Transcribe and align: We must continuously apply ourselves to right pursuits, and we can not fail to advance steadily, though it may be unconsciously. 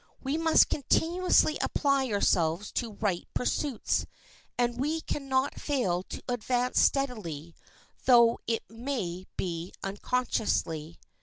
We 0.23 0.35
must 0.35 0.69
continuously 0.71 1.59
apply 1.61 2.11
ourselves 2.11 2.71
to 2.71 2.93
right 2.93 3.27
pursuits, 3.35 4.07
and 4.57 4.79
we 4.79 5.01
can 5.01 5.29
not 5.29 5.61
fail 5.61 6.01
to 6.09 6.23
advance 6.27 6.79
steadily, 6.79 7.53
though 8.05 8.39
it 8.47 8.63
may 8.67 9.27
be 9.37 9.71
unconsciously. 9.83 10.99